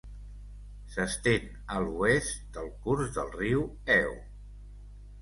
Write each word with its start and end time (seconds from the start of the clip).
S'estén 0.93 1.45
a 1.77 1.83
l'oest 1.85 2.57
del 2.57 2.75
curs 2.87 3.15
del 3.21 3.33
riu 3.39 3.67
Eo. 4.01 4.21